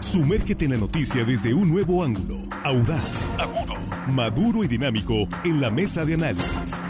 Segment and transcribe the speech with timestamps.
[0.00, 3.74] Sumérgete en la noticia desde un nuevo ángulo, audaz, agudo,
[4.08, 6.80] maduro y dinámico en la mesa de análisis.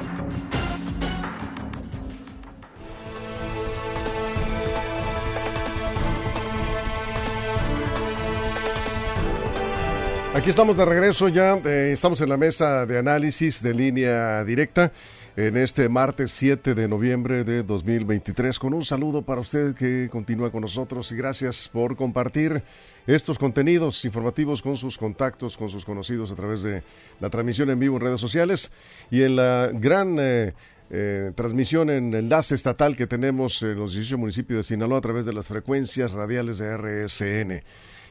[10.35, 14.93] Aquí estamos de regreso ya, eh, estamos en la mesa de análisis de línea directa
[15.37, 20.51] en este martes 7 de noviembre de 2023 con un saludo para usted que continúa
[20.51, 22.63] con nosotros y gracias por compartir
[23.07, 26.83] estos contenidos informativos con sus contactos, con sus conocidos a través de
[27.21, 28.73] la transmisión en vivo en redes sociales
[29.11, 30.17] y en la gran...
[30.19, 30.55] Eh,
[30.89, 35.27] eh, transmisión en enlace estatal que tenemos en los 18 municipios de Sinaloa a través
[35.27, 37.65] de las frecuencias radiales de RSN.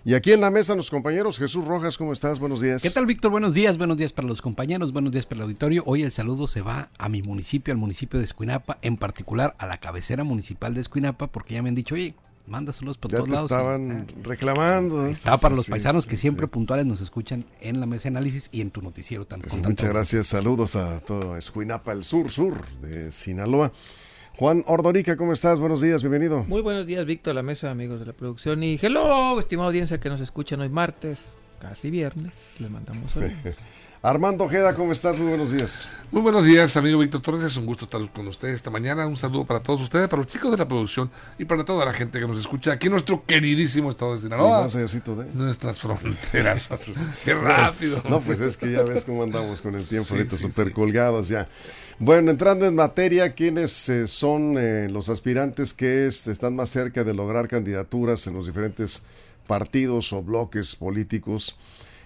[0.08, 2.40] Y aquí en la mesa los compañeros, Jesús Rojas, ¿cómo estás?
[2.40, 2.84] Buenos días.
[2.84, 3.32] ¿Qué tal, Víctor?
[3.32, 5.82] Buenos días, buenos días para los compañeros, buenos días para el auditorio.
[5.88, 9.66] Hoy el saludo se va a mi municipio, al municipio de Escuinapa, en particular a
[9.66, 12.14] la cabecera municipal de Escuinapa, porque ya me han dicho, oye,
[12.46, 13.50] mándaselos por todos lados.
[13.50, 15.08] estaban reclamando.
[15.08, 18.62] Está para los paisanos que siempre puntuales nos escuchan en la mesa de análisis y
[18.62, 19.26] en tu noticiero.
[19.26, 23.72] Tanto, muchas gracias, saludos a todo Escuinapa, el sur, sur de Sinaloa.
[24.38, 25.62] Juan Ordorica, ¿cómo estás?
[25.62, 26.44] Buenos días, bienvenido.
[26.44, 28.62] Muy buenos días, Víctor, a la mesa, amigos de la producción.
[28.64, 31.20] Y hello, estimada audiencia que nos escuchan hoy martes,
[31.62, 32.34] casi viernes.
[32.60, 33.32] Les mandamos hoy.
[34.06, 35.18] Armando Ojeda, ¿cómo estás?
[35.18, 35.90] Muy buenos días.
[36.12, 37.44] Muy buenos días, amigo Víctor Torres.
[37.46, 39.08] Es un gusto estar con ustedes esta mañana.
[39.08, 41.92] Un saludo para todos ustedes, para los chicos de la producción y para toda la
[41.92, 44.68] gente que nos escucha aquí en nuestro queridísimo estado de Sinaloa.
[44.68, 45.26] de...
[45.34, 46.70] Nuestras fronteras.
[47.26, 48.04] ¡Qué rápido!
[48.08, 51.50] No, pues es que ya ves cómo andamos con el tiempo ahorita, súper colgados ya.
[51.98, 57.16] Bueno, entrando en materia, ¿quiénes eh, son eh, los aspirantes que están más cerca de
[57.16, 59.02] lograr candidaturas en los diferentes
[59.48, 61.58] partidos o bloques políticos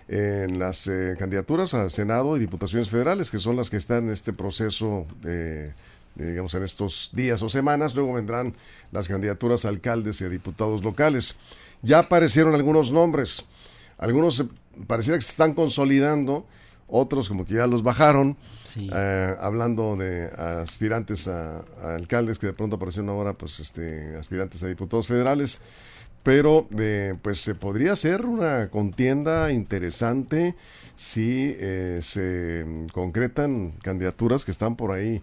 [0.09, 4.11] en las eh, candidaturas al Senado y Diputaciones Federales, que son las que están en
[4.11, 5.05] este proceso,
[6.15, 7.95] digamos, en estos días o semanas?
[7.95, 8.55] Luego vendrán
[8.91, 11.37] las candidaturas a alcaldes y a diputados locales.
[11.81, 13.45] Ya aparecieron algunos nombres,
[13.97, 14.43] algunos
[14.87, 16.45] pareciera que se están consolidando,
[16.87, 18.35] otros como que ya los bajaron
[18.75, 24.67] eh, hablando de aspirantes a, alcaldes que de pronto aparecieron ahora, pues, este, aspirantes a
[24.67, 25.61] diputados federales.
[26.23, 30.55] Pero, eh, pues, se podría hacer una contienda interesante
[30.95, 35.21] si eh, se concretan candidaturas que están por ahí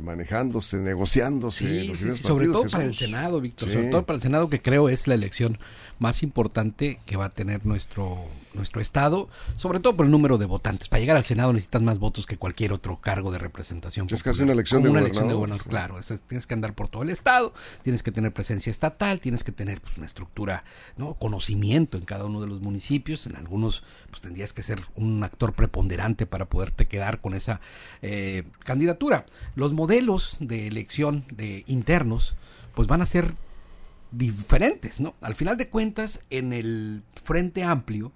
[0.00, 1.96] manejándose, negociándose.
[2.16, 5.14] sobre todo para el Senado, Víctor, sobre todo para el Senado que creo es la
[5.14, 5.58] elección
[6.04, 10.46] más importante que va a tener nuestro nuestro estado, sobre todo por el número de
[10.46, 10.88] votantes.
[10.88, 14.06] Para llegar al Senado necesitas más votos que cualquier otro cargo de representación.
[14.10, 15.96] Es casi una elección de una elección de gobernador, claro.
[16.28, 19.80] tienes que andar por todo el estado, tienes que tener presencia estatal, tienes que tener
[19.80, 20.64] pues, una estructura,
[20.96, 23.26] no, conocimiento en cada uno de los municipios.
[23.26, 27.60] En algunos, pues tendrías que ser un actor preponderante para poderte quedar con esa
[28.02, 29.26] eh, candidatura.
[29.56, 32.34] Los modelos de elección de internos,
[32.74, 33.34] pues van a ser
[34.16, 35.14] diferentes, ¿no?
[35.20, 38.12] Al final de cuentas, en el Frente Amplio,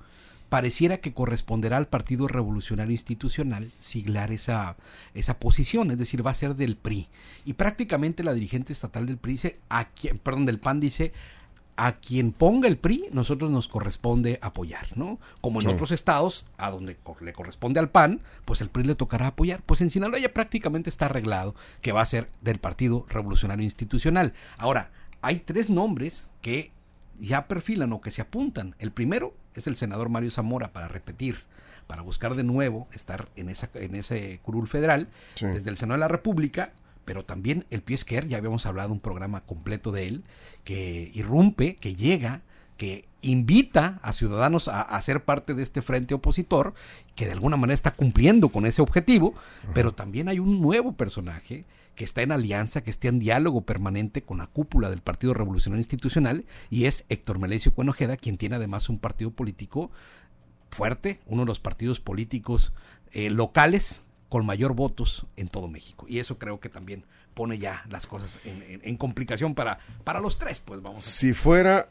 [0.49, 4.77] pareciera que corresponderá al Partido Revolucionario Institucional siglar esa,
[5.15, 7.09] esa posición, es decir, va a ser del PRI.
[7.45, 11.13] Y prácticamente la dirigente estatal del PRI dice, a quien, perdón, del PAN dice,
[11.77, 15.21] a quien ponga el PRI, nosotros nos corresponde apoyar, ¿no?
[15.41, 19.29] Como en otros estados, a donde le corresponde al PAN, pues el PRI le tocará
[19.29, 19.63] apoyar.
[19.63, 24.35] Pues en Sinaloa ya prácticamente está arreglado que va a ser del Partido Revolucionario Institucional.
[24.57, 24.91] Ahora,
[25.23, 26.73] hay tres nombres que
[27.19, 28.75] ya perfilan o que se apuntan.
[28.79, 31.39] El primero es el senador Mario Zamora para repetir,
[31.87, 35.09] para buscar de nuevo estar en, esa, en ese curul federal
[35.41, 36.73] desde el Senado de la República,
[37.05, 40.25] pero también el Piesquer, ya habíamos hablado un programa completo de él,
[40.65, 42.43] que irrumpe, que llega,
[42.77, 46.75] que invita a ciudadanos a, ser parte de este frente opositor,
[47.17, 49.35] que de alguna manera está cumpliendo con ese objetivo,
[49.75, 51.65] pero también hay un nuevo personaje
[51.99, 55.81] que está en alianza, que está en diálogo permanente con la cúpula del Partido Revolucionario
[55.81, 59.91] Institucional, y es Héctor Melesio Cuenojeda, quien tiene además un partido político
[60.71, 62.73] fuerte, uno de los partidos políticos
[63.11, 66.07] eh, locales con mayor votos en todo México.
[66.09, 67.05] Y eso creo que también
[67.35, 71.03] pone ya las cosas en, complicación para, para los tres, pues vamos.
[71.03, 71.89] Si fuera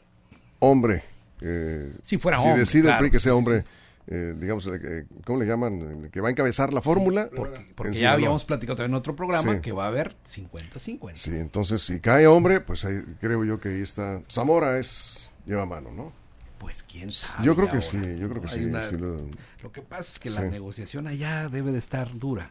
[0.58, 1.04] hombre,
[1.42, 3.64] eh, si fuera si decide que sea hombre,
[4.10, 6.08] eh, digamos, eh, ¿cómo le llaman?
[6.10, 7.28] Que va a encabezar la fórmula.
[7.76, 11.14] porque, ya habíamos platicado en otro programa que va a haber 50-50.
[11.14, 14.22] Sí, entonces si cae hombre, pues ahí, creo yo que ahí está.
[14.30, 16.12] Zamora es, lleva mano, ¿no?
[16.58, 17.44] Pues quién sabe.
[17.44, 18.64] Yo creo que sí, yo creo que sí.
[18.66, 19.72] lo...
[19.72, 22.50] que pasa es que la negociación allá debe de estar dura.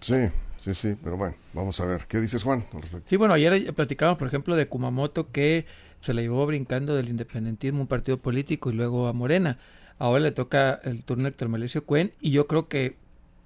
[0.00, 0.28] Sí,
[0.58, 2.06] sí, sí, pero bueno, vamos a ver.
[2.08, 2.66] ¿Qué dices, Juan?
[3.06, 5.66] Sí, bueno, ayer platicábamos, por ejemplo, de Kumamoto que
[6.00, 9.58] se le llevó brincando del independentismo un partido político y luego a Morena.
[10.00, 12.96] Ahora le toca el turno a Héctor Melesio Cuen y yo creo que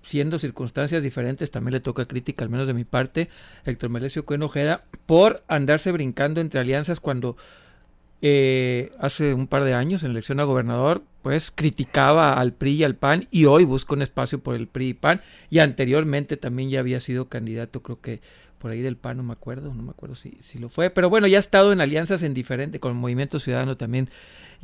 [0.05, 3.29] siendo circunstancias diferentes también le toca crítica, al menos de mi parte,
[3.65, 7.37] Héctor Melesio Cuen Ojeda por andarse brincando entre alianzas cuando
[8.23, 12.85] eh, hace un par de años en elección a gobernador, pues criticaba al PRI y
[12.85, 16.71] al PAN y hoy busca un espacio por el PRI y PAN y anteriormente también
[16.71, 18.21] ya había sido candidato, creo que
[18.61, 21.11] por ahí del PAN, no me acuerdo, no me acuerdo si, si lo fue, pero
[21.11, 24.09] bueno, ya ha estado en alianzas en diferentes, con Movimiento Ciudadano también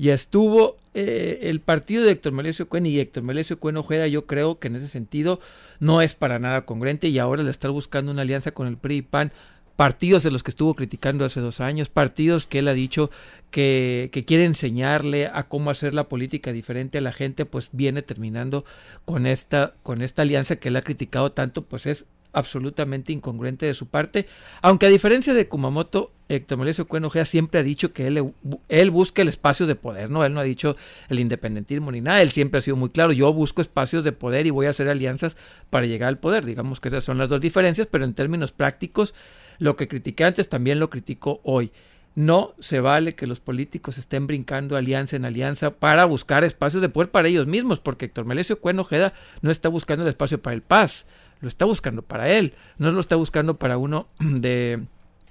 [0.00, 4.26] ya estuvo eh, el partido de Héctor Melesio Cuen y Héctor Melesio Cuen Ojeda, yo
[4.26, 5.40] creo que en ese sentido
[5.78, 8.96] no es para nada congruente y ahora le está buscando una alianza con el PRI
[8.96, 9.32] y PAN
[9.76, 13.10] partidos de los que estuvo criticando hace dos años, partidos que él ha dicho
[13.50, 18.02] que, que, quiere enseñarle a cómo hacer la política diferente a la gente, pues viene
[18.02, 18.66] terminando
[19.06, 23.74] con esta, con esta alianza que él ha criticado tanto, pues es absolutamente incongruente de
[23.74, 24.26] su parte,
[24.62, 28.32] aunque a diferencia de Kumamoto, Héctor Melesio Cuenojea siempre ha dicho que él,
[28.68, 30.24] él busca el espacio de poder, ¿no?
[30.24, 30.76] Él no ha dicho
[31.08, 34.46] el independentismo ni nada, él siempre ha sido muy claro, yo busco espacios de poder
[34.46, 35.36] y voy a hacer alianzas
[35.70, 39.14] para llegar al poder, digamos que esas son las dos diferencias, pero en términos prácticos,
[39.58, 41.72] lo que critiqué antes también lo critico hoy.
[42.16, 46.88] No se vale que los políticos estén brincando alianza en alianza para buscar espacios de
[46.88, 49.12] poder para ellos mismos, porque Héctor Melesio Cuenojeda
[49.42, 51.06] no está buscando el espacio para el paz,
[51.40, 54.82] lo está buscando para él, no lo está buscando para uno de,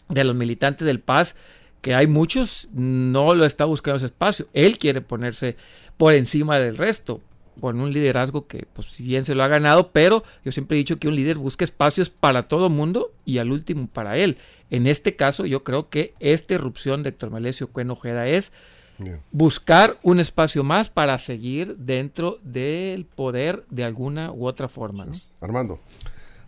[0.10, 1.36] de los militantes del Paz,
[1.82, 4.48] que hay muchos, no lo está buscando ese espacio.
[4.54, 5.56] Él quiere ponerse
[5.98, 7.22] por encima del resto,
[7.60, 10.80] con un liderazgo que, pues, si bien se lo ha ganado, pero yo siempre he
[10.80, 14.38] dicho que un líder busca espacios para todo mundo y al último para él.
[14.70, 18.52] En este caso, yo creo que esta irrupción de Héctor Melesio Cuen Ojeda es
[19.00, 19.22] Bien.
[19.32, 25.06] buscar un espacio más para seguir dentro del poder de alguna u otra forma.
[25.06, 25.14] ¿no?
[25.42, 25.80] Armando.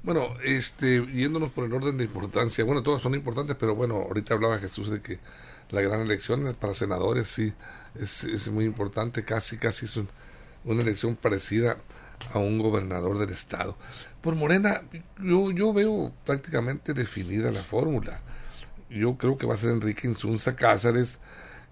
[0.03, 4.33] Bueno, este, yéndonos por el orden de importancia, bueno, todas son importantes, pero bueno, ahorita
[4.33, 5.19] hablaba Jesús de que
[5.69, 7.53] la gran elección para senadores sí
[7.95, 10.09] es, es muy importante, casi, casi es un,
[10.65, 11.77] una elección parecida
[12.33, 13.77] a un gobernador del estado.
[14.21, 14.81] Por Morena,
[15.19, 18.21] yo, yo veo prácticamente definida la fórmula.
[18.89, 21.19] Yo creo que va a ser Enrique Insunza Cázares,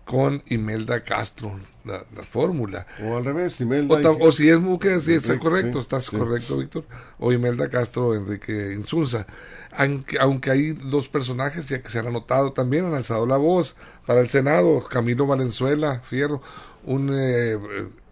[0.09, 2.88] con Imelda Castro, la, la fórmula.
[3.06, 4.09] O al revés, Imelda.
[4.09, 6.17] O, o si es mujer, si está correcto, sí, estás sí.
[6.17, 6.85] correcto, Víctor.
[7.19, 9.27] O Imelda Castro, Enrique Insunza.
[9.71, 13.75] Aunque, aunque hay dos personajes ya que se han anotado, también han alzado la voz
[14.07, 14.79] para el Senado.
[14.81, 16.41] Camilo Valenzuela, Fierro,
[16.85, 17.59] un eh,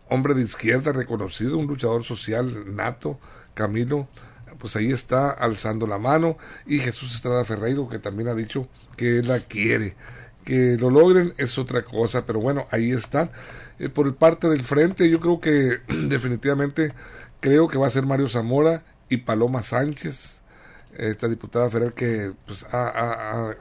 [0.08, 3.20] hombre de izquierda reconocido, un luchador social nato,
[3.56, 4.08] Camilo
[4.60, 9.20] pues ahí está alzando la mano y Jesús Estrada Ferreiro que también ha dicho que
[9.20, 9.96] él la quiere
[10.48, 13.30] que lo logren es otra cosa, pero bueno, ahí están.
[13.80, 16.94] Eh, por parte del frente, yo creo que definitivamente
[17.42, 20.42] creo que va a ser Mario Zamora y Paloma Sánchez,
[20.96, 23.56] esta diputada federal que pues, ha,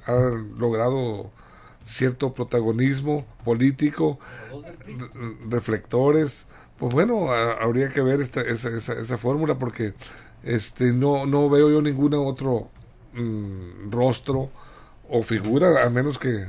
[0.56, 1.33] logrado
[1.85, 4.21] cierto protagonismo político,
[5.50, 6.47] reflectores.
[6.79, 9.94] Pues bueno, habría que ver esta, esa, esa, esa, fórmula porque
[10.44, 12.71] este no, no veo yo ningún otro
[13.12, 14.50] mmm, rostro
[15.09, 16.47] o figura, a menos que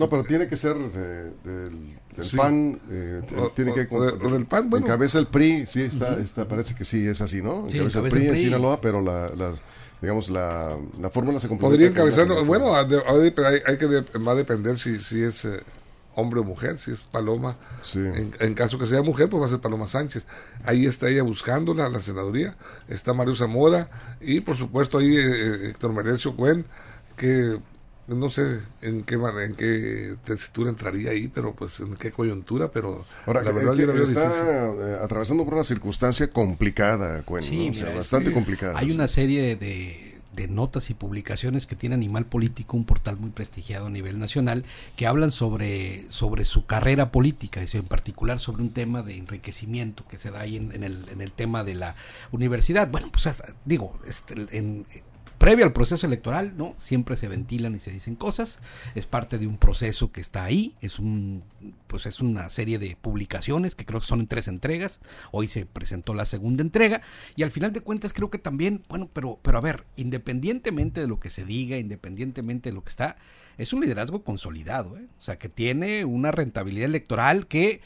[0.00, 1.70] no, pero tiene que ser de, de,
[2.16, 2.36] del, sí.
[2.36, 2.80] PAN.
[2.90, 3.86] Eh, o, tiene que.
[3.94, 4.86] O, o del PAN, bueno.
[4.86, 7.66] Encabeza el PRI, sí, está, está, parece que sí es así, ¿no?
[7.68, 9.52] Sí, encabeza el PRI, en Sinaloa, pero la, la,
[10.00, 11.74] digamos, la, la fórmula se complementa.
[11.74, 12.44] Podría encabezarlo.
[12.44, 12.86] Bueno, hay,
[13.66, 15.44] hay que de, va a depender si, si es.
[15.44, 15.60] Eh,
[16.16, 18.00] hombre o mujer, si es Paloma, sí.
[18.00, 20.26] en, en, caso que sea mujer, pues va a ser Paloma Sánchez.
[20.64, 22.56] Ahí está ella buscándola, la senaduría,
[22.88, 23.88] está Mario Zamora
[24.20, 26.66] y por supuesto ahí eh, Héctor Merecio Cuen,
[27.16, 27.58] que
[28.16, 33.04] no sé en qué en qué tesitura entraría ahí, pero pues en qué coyuntura, pero
[33.26, 34.94] Ahora, la verdad que, que está difícil.
[35.02, 37.72] atravesando por una circunstancia complicada, Cuen, sí, ¿no?
[37.72, 38.34] o sea, bastante sí.
[38.34, 38.78] complicada.
[38.78, 43.30] Hay una serie de, de, notas y publicaciones que tiene Animal Político, un portal muy
[43.30, 44.64] prestigiado a nivel nacional,
[44.96, 50.04] que hablan sobre, sobre su carrera política, y en particular sobre un tema de enriquecimiento
[50.08, 51.94] que se da ahí en, en, el, en el tema de la
[52.32, 52.90] universidad.
[52.90, 53.28] Bueno, pues
[53.64, 54.86] digo, este, en,
[55.40, 56.74] previo al proceso electoral, ¿no?
[56.76, 58.58] Siempre se ventilan y se dicen cosas,
[58.94, 61.42] es parte de un proceso que está ahí, es un
[61.86, 65.00] pues es una serie de publicaciones que creo que son en tres entregas,
[65.32, 67.00] hoy se presentó la segunda entrega.
[67.36, 71.06] Y al final de cuentas creo que también, bueno, pero pero a ver, independientemente de
[71.06, 73.16] lo que se diga, independientemente de lo que está,
[73.56, 75.06] es un liderazgo consolidado, ¿eh?
[75.18, 77.80] O sea, que tiene una rentabilidad electoral que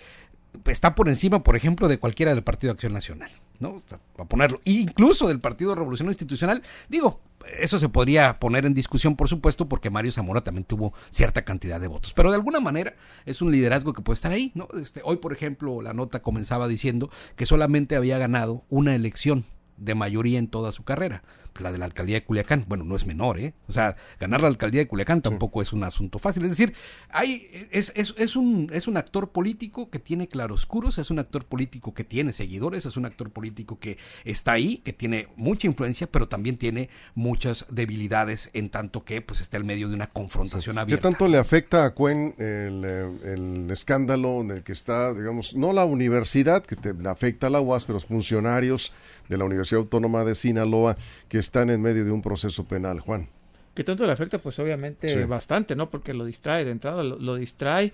[0.67, 3.75] está por encima, por ejemplo, de cualquiera del Partido de Acción Nacional, ¿no?
[3.75, 7.21] O sea, a ponerlo, incluso del Partido Revolución Institucional, digo,
[7.59, 11.81] eso se podría poner en discusión, por supuesto, porque Mario Zamora también tuvo cierta cantidad
[11.81, 12.13] de votos.
[12.15, 12.95] Pero de alguna manera
[13.27, 14.69] es un liderazgo que puede estar ahí, ¿no?
[14.81, 19.45] Este, hoy, por ejemplo, la nota comenzaba diciendo que solamente había ganado una elección
[19.77, 21.23] de mayoría en toda su carrera.
[21.61, 22.65] La de la alcaldía de Culiacán.
[22.69, 23.55] Bueno, no es menor, ¿eh?
[23.69, 26.45] O sea, ganar la alcaldía de Culiacán tampoco es un asunto fácil.
[26.45, 26.75] Es decir,
[27.11, 31.45] hay, es, es, es, un, es un actor político que tiene claroscuros, es un actor
[31.45, 36.07] político que tiene seguidores, es un actor político que está ahí, que tiene mucha influencia,
[36.07, 40.79] pero también tiene muchas debilidades en tanto que pues está en medio de una confrontación
[40.79, 41.01] abierta.
[41.01, 45.73] ¿Qué tanto le afecta a Cuen el, el, escándalo en el que está, digamos, no
[45.73, 48.93] la universidad, que te, le afecta a la UAS, pero los funcionarios
[49.29, 50.97] de la Universidad Autónoma de Sinaloa
[51.29, 53.29] que están en medio de un proceso penal, Juan.
[53.75, 54.39] ¿Qué tanto le afecta?
[54.39, 55.91] Pues obviamente bastante, ¿no?
[55.91, 57.93] Porque lo distrae de entrada, lo, distrae.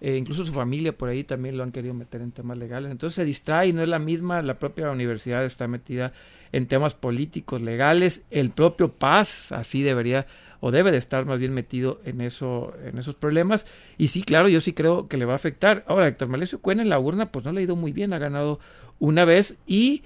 [0.00, 2.90] Eh, incluso su familia por ahí también lo han querido meter en temas legales.
[2.90, 4.40] Entonces se distrae y no es la misma.
[4.42, 6.12] La propia universidad está metida
[6.52, 8.22] en temas políticos, legales.
[8.30, 10.26] El propio Paz así debería
[10.60, 13.66] o debe de estar más bien metido en eso en esos problemas
[13.98, 16.80] y sí claro yo sí creo que le va a afectar ahora Héctor Malesio Cuen
[16.80, 18.58] en la urna pues no le ha ido muy bien ha ganado
[18.98, 20.02] una vez y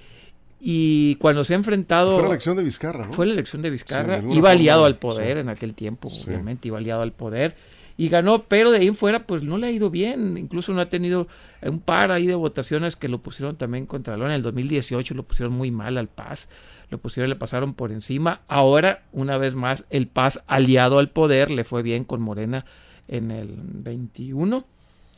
[0.63, 2.13] y cuando se ha enfrentado...
[2.13, 3.13] Fue la elección de Vizcarra, ¿no?
[3.13, 4.21] Fue la elección de Vizcarra.
[4.31, 7.55] iba aliado al poder en aquel tiempo, obviamente, iba aliado al poder.
[7.97, 10.37] Y ganó, pero de ahí en fuera, pues no le ha ido bien.
[10.37, 11.27] Incluso no ha tenido
[11.63, 14.31] un par ahí de votaciones que lo pusieron también contra Lona.
[14.31, 16.47] En el 2018 lo pusieron muy mal al Paz.
[16.89, 18.41] Lo pusieron, le pasaron por encima.
[18.47, 22.65] Ahora, una vez más, el Paz aliado al poder le fue bien con Morena
[23.07, 24.65] en el 21.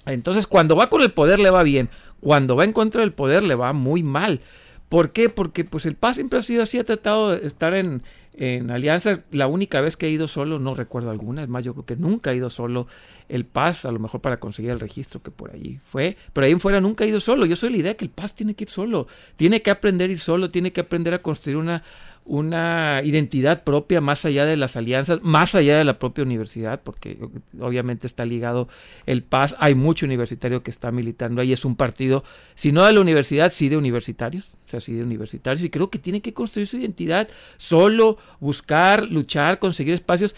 [0.06, 1.90] Entonces, cuando va con el poder le va bien.
[2.20, 4.42] Cuando va en contra del poder le va muy mal.
[4.94, 5.28] ¿Por qué?
[5.28, 8.04] Porque pues el PAS siempre ha sido así, ha tratado de estar en,
[8.36, 9.24] en alianza.
[9.32, 11.96] La única vez que ha ido solo, no recuerdo alguna, es más, yo creo que
[11.96, 12.86] nunca ha ido solo
[13.28, 16.52] el PAS, a lo mejor para conseguir el registro que por allí fue, pero ahí
[16.52, 17.48] en fuera nunca ha ido solo.
[17.48, 20.14] Yo soy la idea que el PAS tiene que ir solo, tiene que aprender a
[20.14, 21.82] ir solo, tiene que aprender a construir una
[22.26, 27.18] una identidad propia más allá de las alianzas, más allá de la propia universidad, porque
[27.60, 28.70] obviamente está ligado
[29.06, 32.24] el PAS, hay mucho universitario que está militando ahí, es un partido,
[32.56, 35.90] si no de la universidad, sí de universitarios, o sea, sí de universitarios, y creo
[35.90, 37.28] que tiene que construir su identidad,
[37.58, 40.36] solo buscar, luchar, conseguir espacios,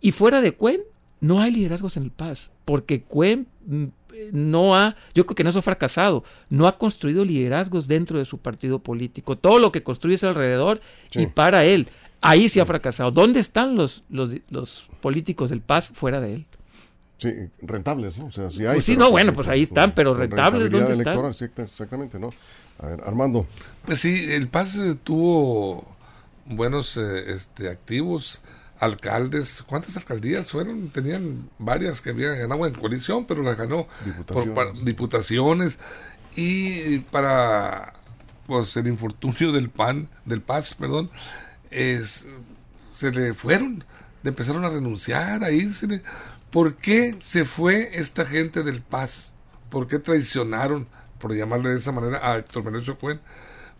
[0.00, 0.82] y fuera de Cuen,
[1.20, 3.84] no hay liderazgos en el PAS, porque Cuen mm,
[4.32, 8.24] no ha, yo creo que no eso ha fracasado, no ha construido liderazgos dentro de
[8.24, 9.36] su partido político.
[9.36, 10.80] Todo lo que construye es alrededor
[11.12, 11.88] y para él.
[12.20, 13.10] Ahí sí ha fracasado.
[13.10, 16.46] ¿Dónde están los, los, los políticos del Paz fuera de él?
[17.18, 17.32] Sí,
[17.62, 18.26] rentables, ¿no?
[18.26, 18.74] O sea, sí hay.
[18.74, 21.64] Pues sí, no, bueno, pues ahí están, pero rentables, ¿dónde están?
[21.64, 22.30] Exactamente, ¿no?
[22.78, 23.46] A ver, Armando.
[23.84, 25.86] Pues sí, el Paz tuvo
[26.44, 28.42] buenos eh, este, activos
[28.78, 30.88] alcaldes, ¿cuántas alcaldías fueron?
[30.88, 33.86] Tenían varias que habían ganado en coalición, pero las ganó
[34.26, 35.78] por diputaciones
[36.34, 37.94] y para
[38.46, 41.10] pues el infortunio del PAN, del Paz, perdón,
[41.70, 42.26] es,
[42.92, 43.84] se le fueron,
[44.22, 46.02] le empezaron a renunciar, a irse.
[46.50, 49.32] ¿Por qué se fue esta gente del Paz?
[49.68, 50.86] ¿Por qué traicionaron,
[51.18, 53.20] por llamarle de esa manera, a Héctor Manuel Cuen?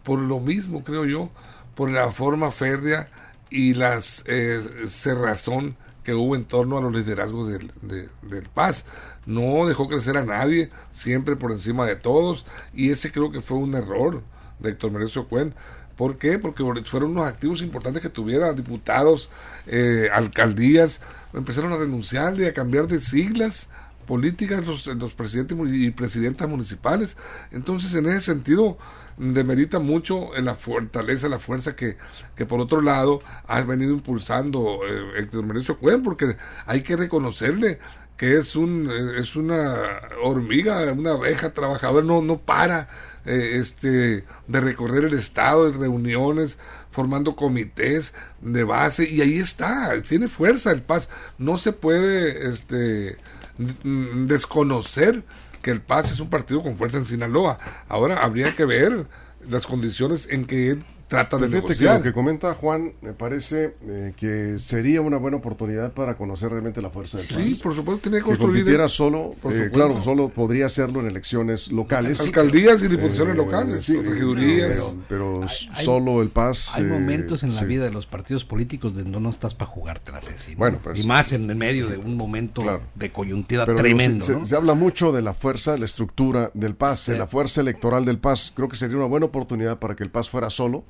[0.02, 1.30] Por lo mismo, creo yo,
[1.74, 3.08] por la forma férrea
[3.50, 8.84] y la eh, cerrazón que hubo en torno a los liderazgos del, del Paz.
[9.26, 13.58] No dejó crecer a nadie, siempre por encima de todos, y ese creo que fue
[13.58, 14.22] un error
[14.60, 15.52] de Héctor Merecio Cuen.
[15.96, 16.38] ¿Por qué?
[16.38, 19.30] Porque fueron unos activos importantes que tuviera, diputados,
[19.66, 21.00] eh, alcaldías,
[21.32, 23.68] empezaron a renunciarle, a cambiar de siglas
[24.06, 27.16] políticas los, los presidentes y presidentas municipales.
[27.50, 28.78] Entonces, en ese sentido,
[29.16, 31.96] demerita mucho en la fortaleza, la fuerza que,
[32.35, 37.78] que por otro lado ha venido impulsando eh, Héctor Merecio Cuen, porque hay que reconocerle
[38.16, 39.75] que es un eh, es una
[40.23, 42.88] hormiga, una abeja trabajadora, no, no para
[43.25, 46.58] eh, este de recorrer el estado, de reuniones,
[46.90, 51.08] formando comités de base, y ahí está, tiene fuerza el paz,
[51.38, 53.18] no se puede este
[53.85, 55.25] desconocer
[55.66, 57.58] que el PAS es un partido con fuerza en Sinaloa.
[57.88, 59.08] Ahora habría que ver
[59.49, 61.98] las condiciones en que trata de negociar.
[61.98, 66.82] lo que comenta Juan me parece eh, que sería una buena oportunidad para conocer realmente
[66.82, 68.64] la fuerza del Sí, por supuesto, tiene que construir.
[68.64, 72.20] Que solo, eh, claro, solo podría hacerlo en elecciones locales.
[72.20, 74.82] Alcaldías y diputaciones eh, locales, regidurías.
[75.08, 75.42] pero,
[75.82, 76.75] solo el PAS.
[76.75, 80.54] Hay momentos en la vida de los partidos políticos donde no estás para jugártelas así.
[80.54, 82.62] Bueno, pues, y más en el medio de un momento
[82.94, 84.44] de coyuntura tremendo.
[84.44, 88.04] Se, habla mucho de la fuerza, de la estructura del PAS, de la fuerza electoral
[88.04, 88.52] del PAS.
[88.54, 90.84] Creo que sería una buena oportunidad para que el PAS fuera solo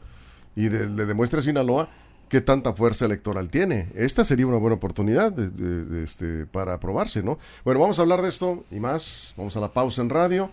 [0.56, 1.88] y le demuestre a Sinaloa
[2.28, 3.88] qué tanta fuerza electoral tiene.
[3.94, 7.38] Esta sería una buena oportunidad de, este, para aprobarse, ¿no?
[7.64, 9.34] Bueno, vamos a hablar de esto y más.
[9.36, 10.50] Vamos a la pausa en radio.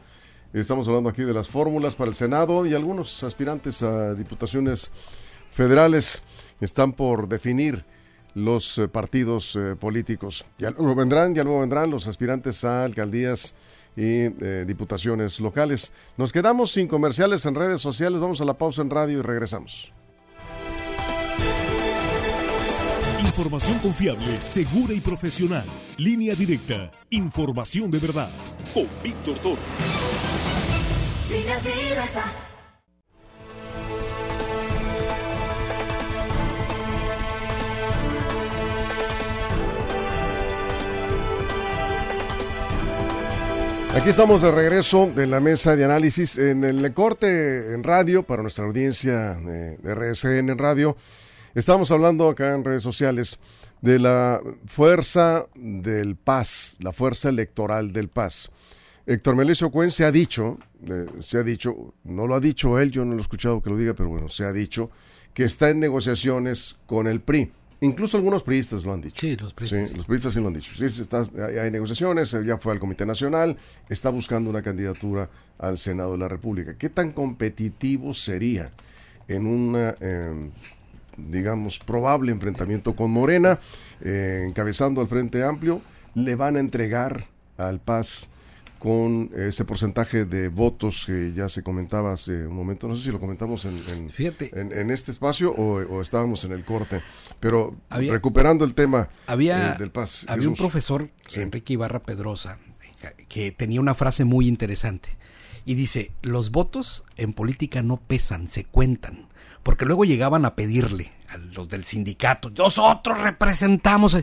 [0.54, 4.92] Estamos hablando aquí de las fórmulas para el Senado y algunos aspirantes a diputaciones
[5.52, 6.24] federales
[6.62, 7.86] están por definir
[8.36, 10.46] los eh, partidos eh, políticos.
[10.60, 13.56] Ya luego vendrán, ya luego vendrán los aspirantes a alcaldías
[13.96, 15.92] y eh, diputaciones locales.
[16.18, 19.92] Nos quedamos sin comerciales en redes sociales, vamos a la pausa en radio y regresamos.
[23.26, 25.66] Información confiable, segura y profesional.
[25.98, 26.92] Línea directa.
[27.10, 28.30] Información de verdad.
[28.74, 29.62] Con Víctor Toro.
[43.96, 48.42] Aquí estamos de regreso de la mesa de análisis en el corte en radio para
[48.42, 50.98] nuestra audiencia de RSN en radio.
[51.54, 53.40] Estamos hablando acá en redes sociales
[53.82, 58.50] de la fuerza del paz, la fuerza electoral del paz.
[59.06, 60.58] Héctor Melesio Cuen se ha dicho,
[60.88, 63.70] eh, se ha dicho, no lo ha dicho él, yo no lo he escuchado que
[63.70, 64.90] lo diga, pero bueno, se ha dicho
[65.36, 67.52] que está en negociaciones con el PRI.
[67.84, 69.20] Incluso algunos priistas lo han dicho.
[69.20, 69.90] Sí, los priistas.
[69.90, 70.72] Sí, los priistas sí lo han dicho.
[70.74, 71.26] Sí, está,
[71.62, 73.58] hay, negociaciones, ya fue al Comité Nacional,
[73.90, 76.78] está buscando una candidatura al Senado de la República.
[76.78, 78.72] ¿Qué tan competitivo sería
[79.28, 80.52] en una, em,
[81.18, 83.60] digamos, probable enfrentamiento con Morena,
[84.00, 85.82] eh, encabezando al Frente Amplio?
[86.16, 88.30] ¿Le van a entregar al Paz
[88.84, 92.86] con ese porcentaje de votos que ya se comentaba hace un momento.
[92.90, 94.12] No sé si lo comentamos en,
[94.52, 97.02] en, este espacio o, estábamos en el corte,
[97.40, 100.26] pero recuperando el tema había, eh, del Paz.
[100.28, 102.60] Había un profesor, Enrique Ibarra Pedrosa,
[103.30, 105.12] que tenía una frase muy interesante
[105.64, 109.30] y dice, los votos en política no pesan, se cuentan
[109.64, 114.18] porque luego llegaban a pedirle a los del sindicato, nosotros representamos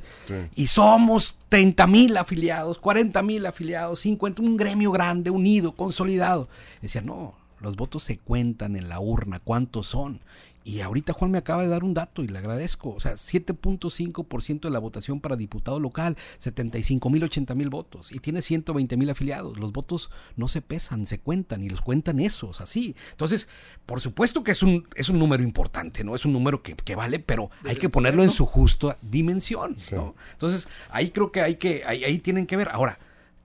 [0.55, 6.49] y somos 30 mil afiliados, 40 mil afiliados, 50, un gremio grande, unido, consolidado.
[6.83, 10.21] Decían, no, los votos se cuentan en la urna, ¿cuántos son?
[10.63, 12.91] Y ahorita Juan me acaba de dar un dato y le agradezco.
[12.91, 18.13] O sea, 7.5% de la votación para diputado local, 75 mil, 80 mil votos.
[18.13, 19.59] Y tiene 120 mil afiliados.
[19.59, 22.95] Los votos no se pesan, se cuentan y los cuentan esos, así.
[23.13, 23.49] Entonces,
[23.87, 26.15] por supuesto que es un, es un número importante, ¿no?
[26.15, 30.15] Es un número que, que vale, pero hay que ponerlo en su justa dimensión, ¿no?
[30.33, 32.69] Entonces, ahí creo que hay que, ahí, ahí tienen que ver.
[32.69, 32.99] Ahora.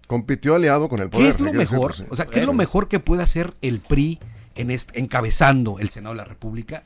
[0.06, 1.26] Compitió aliado con el poder.
[1.26, 1.96] ¿Qué es lo mejor?
[2.10, 4.20] O sea, ¿qué es lo mejor que puede hacer el PRI
[4.54, 6.84] en este, encabezando el Senado de la República?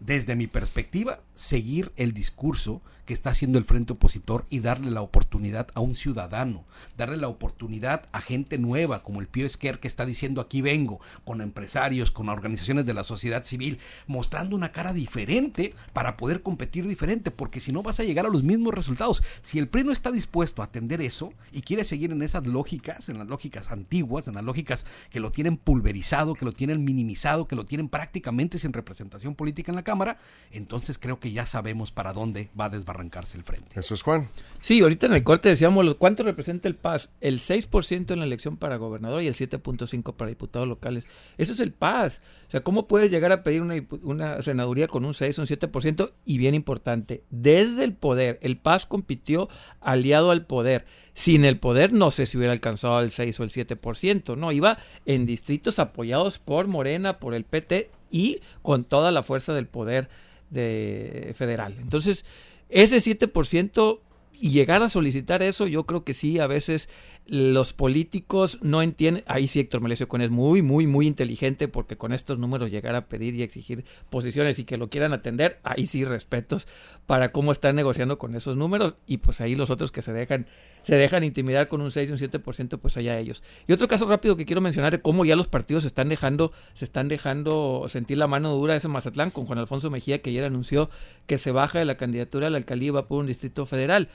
[0.00, 5.02] Desde mi perspectiva, seguir el discurso que está haciendo el frente opositor y darle la
[5.02, 6.64] oportunidad a un ciudadano,
[6.96, 11.00] darle la oportunidad a gente nueva como el Pío Esquer que está diciendo aquí vengo,
[11.24, 16.86] con empresarios, con organizaciones de la sociedad civil, mostrando una cara diferente para poder competir
[16.86, 19.24] diferente, porque si no vas a llegar a los mismos resultados.
[19.42, 23.08] Si el PRI no está dispuesto a atender eso y quiere seguir en esas lógicas,
[23.08, 27.48] en las lógicas antiguas, en las lógicas que lo tienen pulverizado, que lo tienen minimizado,
[27.48, 30.18] que lo tienen prácticamente sin representación política en la Cámara,
[30.52, 33.80] entonces creo que ya sabemos para dónde va a desbarrar arrancarse el frente.
[33.80, 34.28] Eso es Juan.
[34.60, 37.08] Sí, ahorita en el corte decíamos cuánto representa el PAS.
[37.20, 41.04] El 6% en la elección para gobernador y el 7.5% para diputados locales.
[41.38, 42.20] Eso es el PAS.
[42.46, 45.48] O sea, ¿cómo puedes llegar a pedir una, una senaduría con un 6 o un
[45.48, 46.12] 7%?
[46.24, 49.48] Y bien importante, desde el poder, el PAS compitió
[49.80, 50.84] aliado al poder.
[51.14, 54.78] Sin el poder no sé si hubiera alcanzado el 6 o el 7%, no, iba
[55.06, 60.08] en distritos apoyados por Morena, por el PT y con toda la fuerza del poder
[60.50, 61.76] de federal.
[61.80, 62.24] Entonces,
[62.68, 64.00] ese 7%
[64.40, 66.88] y llegar a solicitar eso, yo creo que sí, a veces
[67.30, 71.96] los políticos no entienden, ahí sí Héctor Melesio Con es muy, muy, muy inteligente porque
[71.96, 75.86] con estos números llegar a pedir y exigir posiciones y que lo quieran atender, ahí
[75.86, 76.66] sí respetos
[77.06, 80.48] para cómo están negociando con esos números y pues ahí los otros que se dejan,
[80.82, 83.44] se dejan intimidar con un 6 y un 7%, pues allá ellos.
[83.68, 86.50] Y otro caso rápido que quiero mencionar es cómo ya los partidos se están dejando,
[86.74, 90.30] se están dejando sentir la mano dura de ese Mazatlán con Juan Alfonso Mejía que
[90.30, 90.90] ayer anunció
[91.28, 94.08] que se baja de la candidatura a la alcaldía y va por un distrito federal.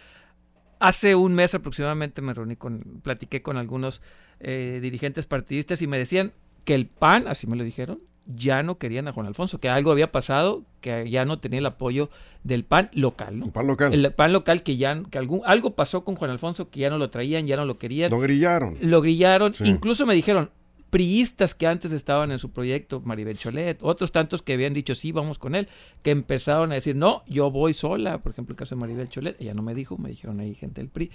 [0.79, 4.01] Hace un mes aproximadamente me reuní con, platiqué con algunos
[4.39, 6.33] eh, dirigentes partidistas y me decían
[6.63, 9.91] que el PAN, así me lo dijeron, ya no querían a Juan Alfonso, que algo
[9.91, 12.09] había pasado, que ya no tenía el apoyo
[12.43, 13.45] del PAN local, ¿no?
[13.45, 13.93] El PAN local.
[13.93, 16.97] El PAN local que ya, que algún, algo pasó con Juan Alfonso, que ya no
[16.97, 18.09] lo traían, ya no lo querían.
[18.09, 18.77] Lo grillaron.
[18.81, 19.53] Lo grillaron.
[19.63, 20.49] Incluso me dijeron,
[20.95, 25.11] priistas que antes estaban en su proyecto, Maribel Cholet, otros tantos que habían dicho sí,
[25.11, 25.67] vamos con él,
[26.03, 29.35] que empezaron a decir no, yo voy sola, por ejemplo el caso de Maribel Cholet,
[29.41, 31.11] ella no me dijo, me dijeron ahí gente del PRI.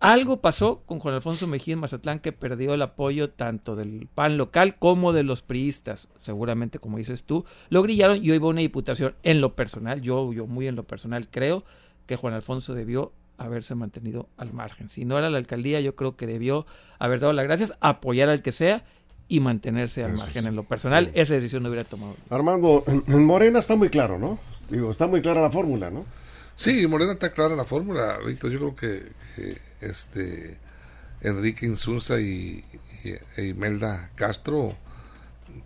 [0.00, 4.38] Algo pasó con Juan Alfonso Mejía en Mazatlán que perdió el apoyo tanto del PAN
[4.38, 6.08] local como de los priistas.
[6.22, 9.16] Seguramente, como dices tú, lo grillaron y hoy va una diputación.
[9.22, 11.62] En lo personal, yo, yo muy en lo personal creo
[12.06, 14.90] que Juan Alfonso debió haberse mantenido al margen.
[14.90, 16.66] Si no era la alcaldía, yo creo que debió
[16.98, 18.84] haber dado las gracias, apoyar al que sea
[19.28, 20.46] y mantenerse al margen.
[20.46, 22.16] En lo personal, esa decisión no hubiera tomado.
[22.30, 24.38] Armando, en Morena está muy claro, ¿no?
[24.68, 26.04] Digo, está muy clara la fórmula, ¿no?
[26.56, 28.50] Sí, Morena está clara la fórmula, Víctor.
[28.50, 30.58] Yo creo que, este
[31.20, 32.64] Enrique Insunza y,
[33.36, 34.74] e Imelda Castro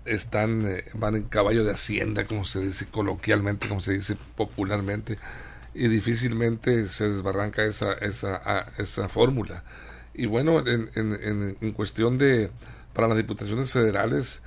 [0.04, 5.18] están eh, van en caballo de hacienda, como se dice coloquialmente, como se dice popularmente
[5.74, 9.64] y difícilmente se desbarranca esa, esa, esa fórmula.
[10.14, 12.50] Y bueno, en, en, en, cuestión de,
[12.92, 14.42] para las diputaciones federales,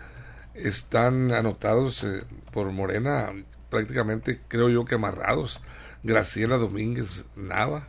[0.54, 3.32] están anotados eh, por Morena
[3.70, 5.62] prácticamente, creo yo que amarrados.
[6.04, 7.88] Graciela Domínguez Nava,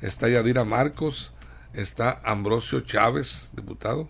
[0.00, 1.32] está Yadira Marcos,
[1.74, 4.08] está Ambrosio Chávez, diputado,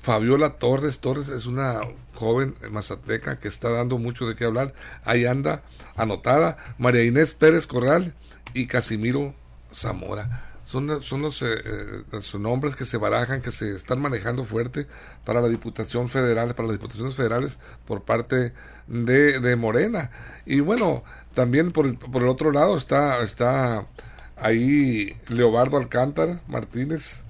[0.00, 1.80] Fabiola Torres, Torres es una
[2.14, 4.72] joven mazateca que está dando mucho de qué hablar,
[5.04, 5.62] ahí anda
[5.94, 8.14] anotada, María Inés Pérez Corral
[8.54, 9.34] y Casimiro
[9.72, 10.46] Zamora.
[10.64, 14.86] Son, son los, eh, eh, nombres que se barajan, que se están manejando fuerte
[15.24, 18.52] para la Diputación Federal, para las Diputaciones Federales por parte
[18.86, 20.10] de, de Morena.
[20.46, 21.02] Y bueno,
[21.34, 23.84] también por el, por el otro lado está, está
[24.36, 27.22] ahí Leobardo Alcántara Martínez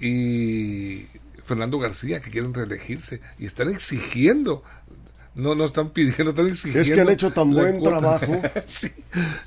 [0.00, 1.06] y
[1.44, 4.62] Fernando García que quieren reelegirse y están exigiendo
[5.34, 6.80] no, no están pidiendo, están exigiendo.
[6.80, 8.40] Es que han hecho tan buen trabajo.
[8.66, 8.88] sí.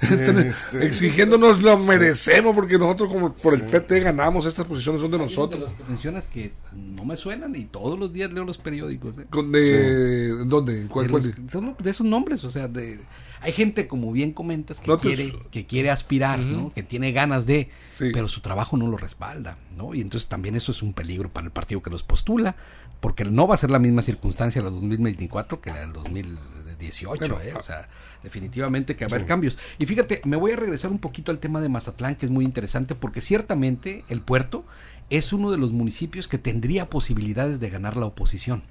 [0.01, 5.17] Este, exigiéndonos lo merecemos porque nosotros como por el PT ganamos estas posiciones son de
[5.17, 5.71] nosotros.
[5.71, 9.17] De las mencionas que no me suenan y todos los días leo los periódicos.
[9.17, 9.27] ¿eh?
[9.31, 10.87] De, ¿Dónde?
[10.87, 11.33] ¿Cuál, de,
[11.79, 12.99] de esos nombres, o sea, de
[13.41, 16.73] hay gente, como bien comentas, que, quiere, que quiere aspirar, ¿no?
[16.73, 19.57] que tiene ganas de, pero su trabajo no lo respalda.
[19.75, 19.93] ¿no?
[19.93, 22.55] Y entonces también eso es un peligro para el partido que los postula,
[22.99, 27.41] porque no va a ser la misma circunstancia la 2024 que la del 2018.
[27.41, 27.53] ¿eh?
[27.57, 27.87] O sea,
[28.23, 29.57] definitivamente que va a haber cambios.
[29.77, 32.45] Y fíjate, me voy a regresar un poquito al tema de Mazatlán, que es muy
[32.45, 34.65] interesante, porque ciertamente el puerto
[35.09, 38.63] es uno de los municipios que tendría posibilidades de ganar la oposición.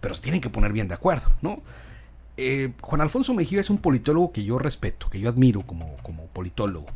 [0.00, 1.62] Pero se tienen que poner bien de acuerdo, ¿no?
[2.42, 6.26] Eh, Juan Alfonso Mejía es un politólogo que yo respeto, que yo admiro como, como
[6.28, 6.86] politólogo.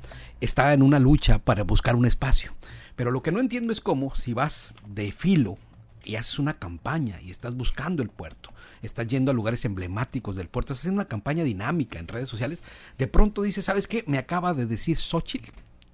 [0.40, 2.54] Está en una lucha para buscar un espacio.
[2.96, 5.56] Pero lo que no entiendo es cómo, si vas de filo
[6.02, 10.48] y haces una campaña y estás buscando el puerto, estás yendo a lugares emblemáticos del
[10.48, 12.60] puerto, estás haciendo una campaña dinámica en redes sociales,
[12.96, 14.02] de pronto dices, ¿sabes qué?
[14.06, 15.50] Me acaba de decir Xochitl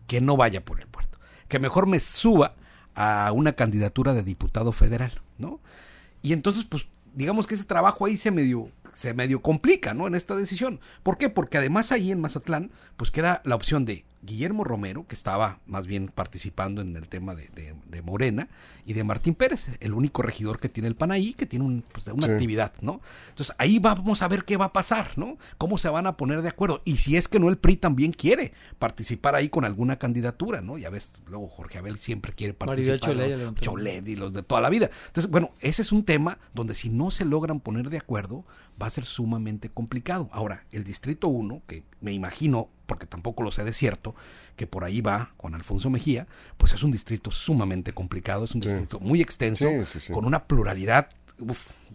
[0.07, 2.55] que no vaya por el puerto, que mejor me suba
[2.95, 5.59] a una candidatura de diputado federal, ¿no?
[6.23, 10.07] Y entonces, pues, digamos que ese trabajo ahí se medio se medio complica, ¿no?
[10.07, 10.79] En esta decisión.
[11.03, 11.31] ¿Por qué?
[11.31, 15.87] Porque además ahí en Mazatlán, pues queda la opción de Guillermo Romero, que estaba más
[15.87, 17.49] bien participando en el tema de,
[17.87, 18.49] de, Morena,
[18.85, 21.85] y de Martín Pérez, el único regidor que tiene el PAN ahí, que tiene un,
[21.93, 23.01] pues, una actividad, ¿no?
[23.29, 25.39] Entonces ahí vamos a ver qué va a pasar, ¿no?
[25.59, 26.83] Cómo se van a poner de acuerdo.
[26.85, 30.77] Y si es que no el PRI también quiere participar ahí con alguna candidatura, ¿no?
[30.77, 32.99] Ya ves, luego Jorge Abel siempre quiere participar.
[33.61, 34.91] Cholet, y los de toda la vida.
[35.07, 38.45] Entonces, bueno, ese es un tema donde si no se logran poner de acuerdo,
[38.81, 40.29] va a ser sumamente complicado.
[40.33, 44.17] Ahora, el Distrito 1, que me imagino porque tampoco lo sé de cierto,
[44.57, 46.27] que por ahí va con Alfonso Mejía,
[46.57, 49.71] pues es un distrito sumamente complicado, es un distrito muy extenso,
[50.13, 51.09] con una pluralidad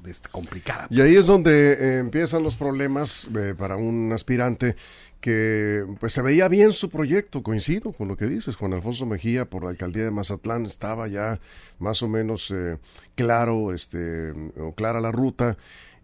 [0.08, 0.88] este, complicada.
[0.90, 4.78] Y ahí es donde eh, empiezan los problemas eh, para un aspirante
[5.20, 9.44] que pues se veía bien su proyecto, coincido con lo que dices, Juan Alfonso Mejía
[9.44, 11.42] por la alcaldía de Mazatlán estaba ya
[11.78, 12.78] más o menos eh,
[13.16, 15.58] claro, este, o clara la ruta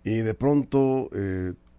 [0.04, 1.10] y de pronto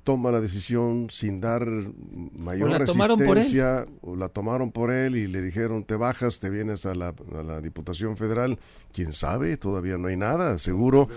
[0.05, 5.85] toma la decisión sin dar mayor resistencia, o la tomaron por él y le dijeron
[5.85, 7.12] te bajas, te vienes a la,
[7.62, 8.59] Diputación Federal,
[8.93, 11.09] quién sabe, todavía no hay nada, seguro.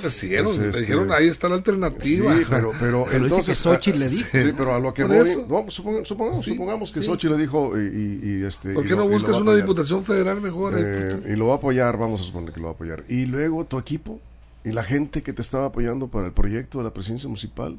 [0.00, 2.34] Pues, le dijeron ahí está la alternativa.
[2.34, 4.28] Sí, pero, pero, entonces, Sochi le dijo.
[4.32, 5.28] Sí, pero a lo que voy,
[5.68, 8.72] supongamos, supongamos, que Sochi le dijo y, y, este...
[8.72, 10.74] ¿Por qué no buscas una Diputación Federal mejor?
[10.78, 13.04] Eh, y lo va a apoyar, vamos a suponer que lo va a apoyar.
[13.08, 14.20] Y luego tu equipo
[14.64, 17.76] y la gente que te estaba apoyando para el proyecto de la presidencia municipal,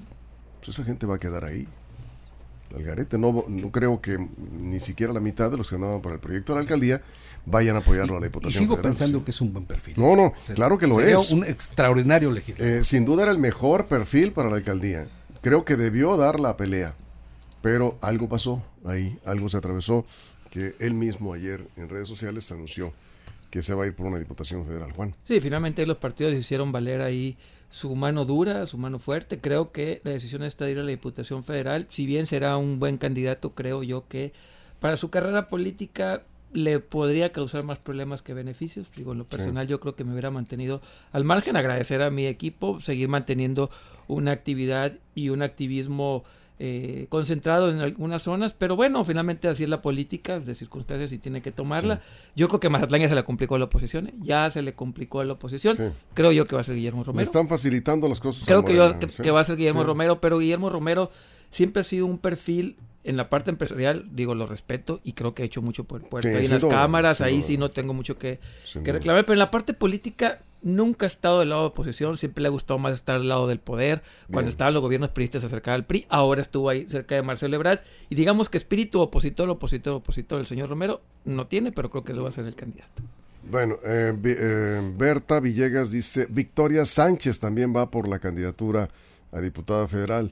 [0.64, 1.68] pues esa gente va a quedar ahí.
[2.76, 6.22] Algarete, no, no creo que ni siquiera la mitad de los que andaban para el
[6.22, 7.02] proyecto de la alcaldía
[7.46, 8.64] vayan a apoyarlo a la Diputación.
[8.64, 9.96] Y sigo pensando que es un buen perfil.
[9.98, 11.32] No, no, claro que lo es.
[11.32, 12.74] un extraordinario legislador.
[12.74, 15.08] Eh, sin duda era el mejor perfil para la alcaldía.
[15.42, 16.94] Creo que debió dar la pelea,
[17.62, 20.06] pero algo pasó ahí, algo se atravesó,
[20.50, 22.94] que él mismo ayer en redes sociales anunció
[23.50, 25.16] que se va a ir por una Diputación Federal, Juan.
[25.28, 27.38] Sí, finalmente los partidos hicieron valer ahí
[27.72, 29.40] su mano dura, su mano fuerte.
[29.40, 31.88] Creo que la decisión está de ir a la Diputación Federal.
[31.90, 34.34] Si bien será un buen candidato, creo yo que
[34.80, 38.88] para su carrera política le podría causar más problemas que beneficios.
[38.96, 40.82] Digo, en lo personal yo creo que me hubiera mantenido
[41.14, 43.72] al margen, agradecer a mi equipo, seguir manteniendo
[44.08, 46.26] una actividad y un activismo
[46.64, 51.18] eh, concentrado en algunas zonas, pero bueno, finalmente así es la política, de circunstancias y
[51.18, 52.02] tiene que tomarla.
[52.36, 54.14] Yo creo que Mazatlán ya se le complicó a la oposición, ¿eh?
[54.22, 55.76] ya se le complicó a la oposición.
[56.14, 57.24] Creo yo que va a ser Guillermo Romero.
[57.24, 58.46] están facilitando las cosas.
[58.46, 61.10] Creo que, yo, que, va a ser Guillermo Romero, pero Guillermo Romero
[61.52, 65.44] siempre ha sido un perfil en la parte empresarial, digo, lo respeto y creo que
[65.44, 66.30] ha hecho mucho por el puerto.
[66.30, 68.40] y en las cámaras, ahí sí no tengo mucho que,
[68.84, 72.44] que reclamar, pero en la parte política nunca ha estado del lado de oposición, siempre
[72.44, 74.04] le ha gustado más estar del lado del poder.
[74.32, 77.56] Cuando estaban los gobiernos priistas se acercaba al PRI, ahora estuvo ahí cerca de Marcelo
[77.56, 77.80] Ebrard.
[78.10, 82.14] Y digamos que espíritu opositor, opositor, opositor, el señor Romero no tiene, pero creo que
[82.14, 83.02] lo va a ser el candidato.
[83.50, 88.90] Bueno, eh, eh, Berta Villegas dice, Victoria Sánchez también va por la candidatura
[89.32, 90.32] a diputada federal,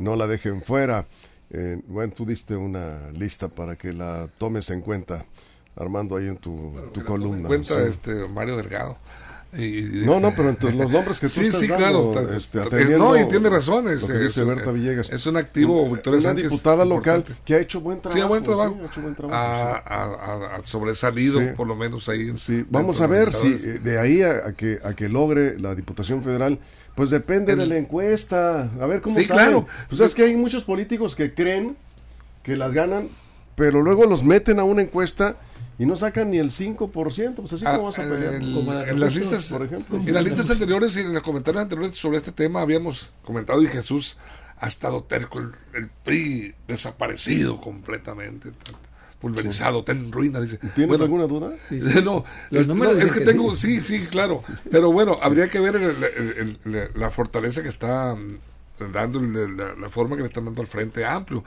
[0.00, 1.06] no la dejen fuera.
[1.50, 5.24] Eh, bueno, tú diste una lista para que la tomes en cuenta,
[5.76, 7.42] Armando, ahí en tu, tu columna.
[7.42, 8.96] En cuenta este Mario Delgado.
[9.52, 12.32] Y, no, no, pero entre los nombres que tú sí, estás sí, dando, claro.
[12.34, 12.60] Este,
[12.96, 13.88] no, y tiene razón.
[13.88, 15.10] Es, lo que dice Berta Villegas.
[15.10, 17.42] Es un activo, Victoria Una Sánchez, diputada local importante.
[17.44, 18.22] que ha hecho buen trabajo.
[18.22, 18.74] Sí, buen trabajo.
[18.74, 19.82] Sí, ha hecho buen trabajo ha, sí.
[19.88, 22.32] ha, ha, sobresalido, por lo menos ahí.
[22.36, 25.74] Sí, vamos a ver si eh, de ahí a, a que, a que logre la
[25.74, 26.60] Diputación Federal,
[27.00, 28.68] pues depende El- de la encuesta.
[28.78, 29.66] A ver cómo Sí, claro.
[29.88, 31.78] Pues es que hay muchos políticos que creen
[32.42, 33.08] que las ganan,
[33.54, 35.36] pero luego los meten a una encuesta
[35.78, 37.36] y no sacan ni el 5%.
[37.36, 38.34] Pues así Ah, como vas a pelear.
[38.34, 39.96] el- Como en las listas, por ejemplo.
[39.98, 43.68] en las listas anteriores y en los comentarios anteriores sobre este tema habíamos comentado y
[43.68, 44.18] Jesús
[44.58, 48.50] ha estado terco, el, el PRI desaparecido completamente,
[49.20, 50.58] pulverizado, está en ruina, dice.
[50.74, 51.52] ¿Tienes Bueno, alguna duda?
[52.04, 54.42] No, Los es, números no, es que que tengo, sí, sí, claro.
[54.70, 59.20] Pero bueno, habría que ver el- el- el- el- la fortaleza que está mm, dando,
[59.20, 61.44] el- la, la forma que le están dando al Frente Amplio.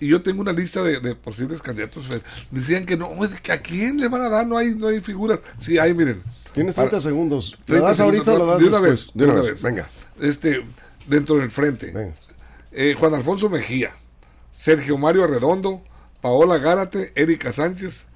[0.00, 2.06] Y yo tengo una lista de, de posibles candidatos.
[2.52, 4.46] Decían que no, es que ¿a quién le van a dar?
[4.46, 5.40] No hay, no hay figuras.
[5.58, 6.22] Sí, hay, miren.
[6.52, 7.56] Tienes Para- 30 segundos.
[7.58, 9.06] ¿Lo 30 das ahorita o das de una después?
[9.06, 9.60] vez, de una vez.
[9.62, 9.88] Venga,
[10.20, 10.64] Este,
[11.08, 11.86] dentro del Frente.
[11.90, 12.14] venga.
[12.70, 13.90] Eh, Juan Alfonso Mejía,
[14.52, 15.82] Sergio Mario Arredondo,
[16.20, 18.06] Paola Gárate, Erika Sánchez,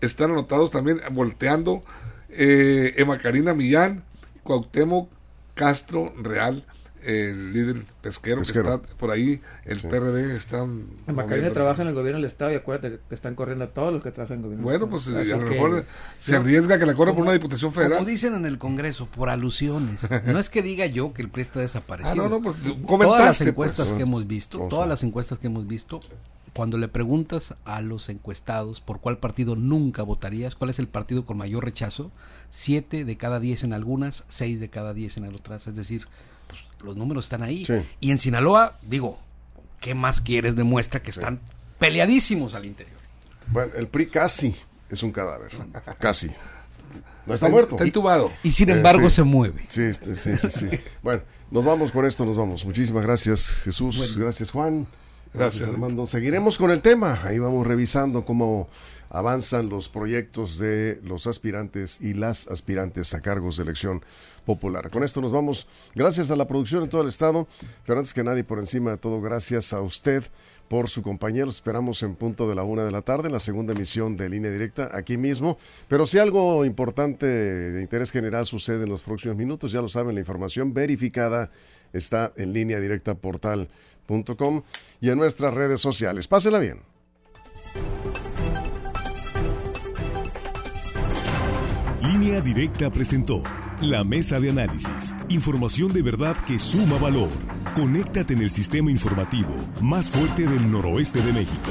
[0.00, 1.82] están anotados también volteando,
[2.30, 4.02] eh, Emma Karina Millán,
[4.42, 5.10] Cuauhtémoc
[5.54, 6.64] Castro Real,
[7.02, 8.80] el líder pesquero, Pesquero.
[8.80, 10.58] que está por ahí, el PRD está...
[10.58, 13.92] En Macarena trabaja en el gobierno del Estado y acuérdate que están corriendo a todos
[13.92, 14.64] los que trabajan en el gobierno.
[14.64, 15.84] Bueno, del pues eh, a lo mejor
[16.18, 17.98] se arriesga que la corra por una diputación federal.
[17.98, 20.00] Como dicen en el Congreso, por alusiones.
[20.26, 22.12] No es que diga yo que el PRI está desaparecido.
[22.12, 23.48] Ah, no, no, pues todas las comentaste.
[23.48, 23.96] encuestas pues.
[23.96, 26.00] que hemos visto, todas las encuestas que hemos visto,
[26.54, 31.24] cuando le preguntas a los encuestados por cuál partido nunca votarías, cuál es el partido
[31.24, 32.10] con mayor rechazo,
[32.50, 35.66] siete de cada diez en algunas, seis de cada diez en otras.
[35.66, 36.06] Es decir,
[36.48, 37.64] pues, los números están ahí.
[37.64, 37.74] Sí.
[38.00, 39.18] Y en Sinaloa, digo,
[39.80, 40.56] ¿qué más quieres?
[40.56, 41.40] Demuestra que están
[41.78, 42.98] peleadísimos al interior.
[43.48, 44.54] Bueno, el PRI casi
[44.88, 45.52] es un cadáver.
[45.98, 46.30] Casi.
[47.26, 47.76] No está muerto.
[47.76, 48.32] Está entubado.
[48.42, 49.16] Y sin Eh, embargo sí.
[49.16, 49.64] se mueve.
[49.68, 50.68] Sí, este, sí, sí, sí.
[51.02, 52.64] Bueno, nos vamos con esto, nos vamos.
[52.64, 54.16] Muchísimas gracias, Jesús.
[54.18, 54.86] Gracias, Juan.
[55.32, 55.68] Gracias, Gracias.
[55.68, 56.06] Armando.
[56.06, 57.20] Seguiremos con el tema.
[57.22, 58.68] Ahí vamos revisando cómo
[59.10, 64.02] avanzan los proyectos de los aspirantes y las aspirantes a cargos de elección
[64.44, 64.90] popular.
[64.90, 65.68] Con esto nos vamos.
[65.94, 67.46] Gracias a la producción en todo el estado,
[67.86, 70.24] pero antes que nadie, por encima de todo, gracias a usted
[70.68, 71.44] por su compañía.
[71.44, 74.28] Los esperamos en punto de la una de la tarde, en la segunda emisión de
[74.28, 75.58] Línea Directa, aquí mismo.
[75.88, 80.14] Pero si algo importante de interés general sucede en los próximos minutos, ya lo saben,
[80.14, 81.50] la información verificada
[81.92, 83.14] está en línea directa
[85.00, 86.28] y en nuestras redes sociales.
[86.28, 86.82] Pásela bien.
[92.02, 93.42] Línea Directa presentó
[93.80, 95.14] la mesa de análisis.
[95.28, 97.30] Información de verdad que suma valor.
[97.74, 101.70] Conéctate en el sistema informativo más fuerte del noroeste de México.